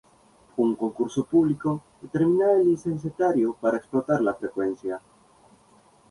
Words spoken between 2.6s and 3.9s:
licenciatario para